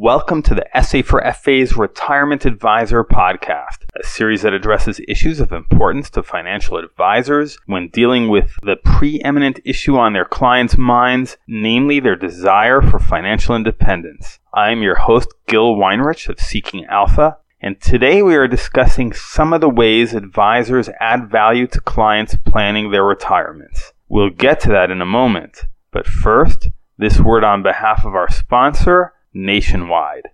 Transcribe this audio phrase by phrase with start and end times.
[0.00, 5.50] Welcome to the SA for FA's Retirement Advisor podcast, a series that addresses issues of
[5.50, 11.98] importance to financial advisors when dealing with the preeminent issue on their clients' minds, namely
[11.98, 14.38] their desire for financial independence.
[14.54, 19.52] I am your host, Gil Weinrich of Seeking Alpha, and today we are discussing some
[19.52, 23.92] of the ways advisors add value to clients planning their retirements.
[24.08, 26.68] We'll get to that in a moment, but first,
[26.98, 30.30] this word on behalf of our sponsor, Nationwide.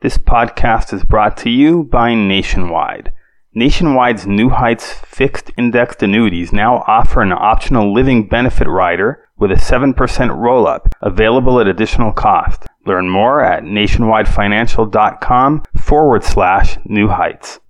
[0.00, 3.12] This podcast is brought to you by Nationwide.
[3.54, 9.54] Nationwide's New Heights fixed indexed annuities now offer an optional living benefit rider with a
[9.54, 12.66] 7% roll up, available at additional cost.
[12.84, 17.60] Learn more at nationwidefinancial.com forward slash new heights.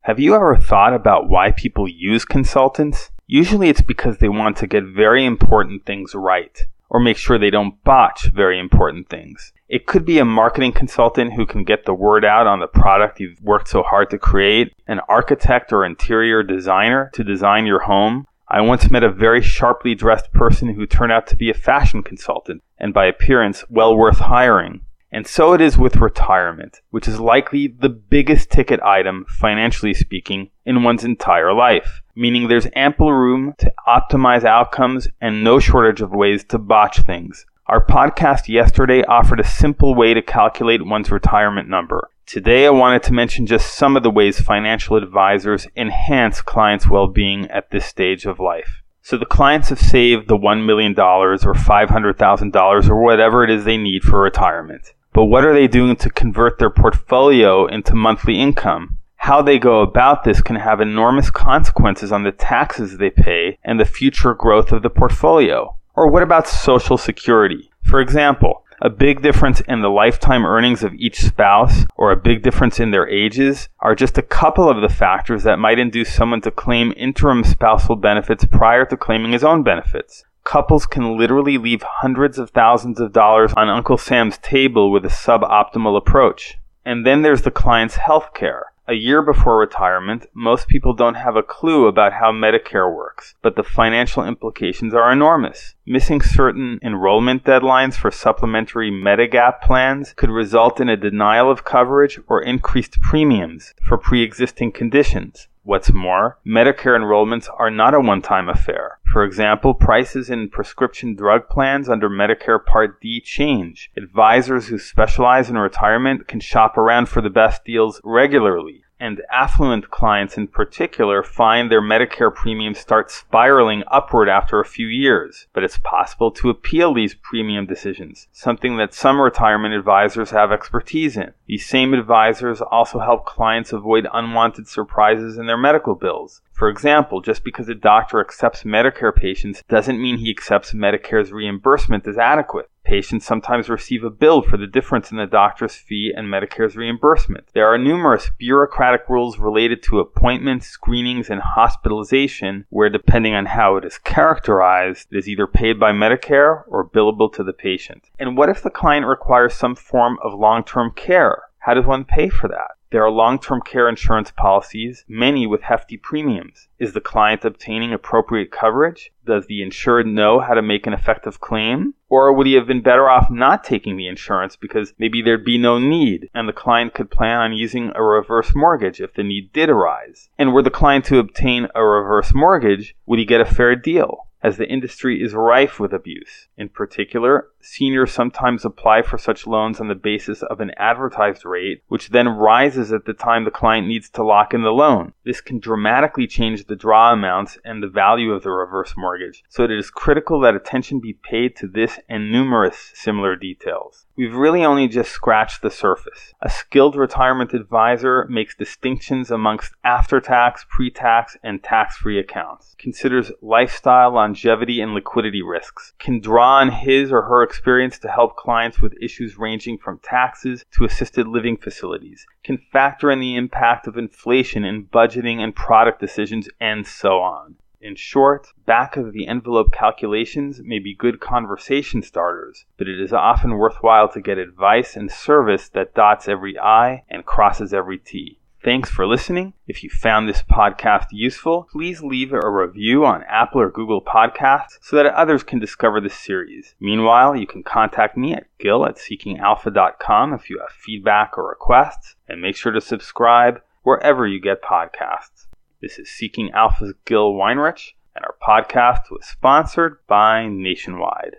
[0.00, 3.12] Have you ever thought about why people use consultants?
[3.28, 7.50] Usually it's because they want to get very important things right or make sure they
[7.50, 9.52] don't botch very important things.
[9.68, 13.20] It could be a marketing consultant who can get the word out on the product
[13.20, 18.26] you've worked so hard to create, an architect or interior designer to design your home.
[18.48, 22.02] I once met a very sharply dressed person who turned out to be a fashion
[22.02, 24.82] consultant, and by appearance, well worth hiring.
[25.14, 30.50] And so it is with retirement, which is likely the biggest ticket item, financially speaking,
[30.66, 36.10] in one's entire life, meaning there's ample room to optimize outcomes and no shortage of
[36.10, 37.46] ways to botch things.
[37.68, 42.10] Our podcast yesterday offered a simple way to calculate one's retirement number.
[42.26, 47.06] Today, I wanted to mention just some of the ways financial advisors enhance clients' well
[47.06, 48.82] being at this stage of life.
[49.00, 53.76] So the clients have saved the $1 million or $500,000 or whatever it is they
[53.76, 54.92] need for retirement.
[55.14, 58.98] But what are they doing to convert their portfolio into monthly income?
[59.14, 63.78] How they go about this can have enormous consequences on the taxes they pay and
[63.78, 65.76] the future growth of the portfolio.
[65.94, 67.70] Or what about Social Security?
[67.84, 72.42] For example, a big difference in the lifetime earnings of each spouse or a big
[72.42, 76.40] difference in their ages are just a couple of the factors that might induce someone
[76.40, 81.82] to claim interim spousal benefits prior to claiming his own benefits couples can literally leave
[81.82, 86.58] hundreds of thousands of dollars on Uncle Sam's table with a suboptimal approach.
[86.84, 88.66] And then there's the client's health care.
[88.86, 93.56] A year before retirement, most people don't have a clue about how Medicare works, but
[93.56, 95.74] the financial implications are enormous.
[95.86, 102.20] Missing certain enrollment deadlines for supplementary Medigap plans could result in a denial of coverage
[102.28, 105.48] or increased premiums for pre existing conditions.
[105.66, 108.98] What's more, Medicare enrollments are not a one time affair.
[109.10, 113.90] For example, prices in prescription drug plans under Medicare Part D change.
[113.96, 119.90] Advisors who specialize in retirement can shop around for the best deals regularly and affluent
[119.90, 125.46] clients in particular find their Medicare premiums start spiraling upward after a few years.
[125.52, 131.16] But it's possible to appeal these premium decisions, something that some retirement advisors have expertise
[131.16, 131.32] in.
[131.46, 136.40] These same advisors also help clients avoid unwanted surprises in their medical bills.
[136.52, 142.06] For example, just because a doctor accepts Medicare patients doesn't mean he accepts Medicare's reimbursement
[142.06, 142.70] as adequate.
[142.84, 147.48] Patients sometimes receive a bill for the difference in the doctor's fee and Medicare's reimbursement.
[147.54, 153.76] There are numerous bureaucratic rules related to appointments, screenings, and hospitalization where, depending on how
[153.76, 158.10] it is characterized, it is either paid by Medicare or billable to the patient.
[158.18, 161.44] And what if the client requires some form of long term care?
[161.60, 162.72] How does one pay for that?
[162.94, 166.68] There are long term care insurance policies, many with hefty premiums.
[166.78, 169.10] Is the client obtaining appropriate coverage?
[169.26, 171.94] Does the insured know how to make an effective claim?
[172.14, 175.58] Or would he have been better off not taking the insurance because maybe there'd be
[175.58, 179.52] no need and the client could plan on using a reverse mortgage if the need
[179.52, 180.28] did arise?
[180.38, 184.28] And were the client to obtain a reverse mortgage, would he get a fair deal?
[184.44, 186.48] as the industry is rife with abuse.
[186.58, 191.82] In particular, seniors sometimes apply for such loans on the basis of an advertised rate,
[191.88, 195.12] which then rises at the time the client needs to lock in the loan.
[195.24, 199.64] This can dramatically change the draw amounts and the value of the reverse mortgage, so
[199.64, 204.06] it is critical that attention be paid to this and numerous similar details.
[204.16, 206.34] We've really only just scratched the surface.
[206.40, 212.76] A skilled retirement advisor makes distinctions amongst after tax, pre tax, and tax free accounts,
[212.78, 218.34] considers lifestyle, longevity, and liquidity risks, can draw on his or her experience to help
[218.34, 223.86] clients with issues ranging from taxes to assisted living facilities, can factor in the impact
[223.86, 227.54] of inflation in budgeting and product decisions, and so on.
[227.80, 233.12] In short, back of the envelope calculations may be good conversation starters, but it is
[233.12, 238.40] often worthwhile to get advice and service that dots every I and crosses every T.
[238.64, 239.52] Thanks for listening.
[239.66, 244.78] If you found this podcast useful, please leave a review on Apple or Google Podcasts
[244.80, 246.74] so that others can discover the series.
[246.80, 252.16] Meanwhile, you can contact me at gil at seekingalpha.com if you have feedback or requests,
[252.26, 255.46] and make sure to subscribe wherever you get podcasts.
[255.82, 261.36] This is Seeking Alpha's Gil Weinrich, and our podcast was sponsored by Nationwide.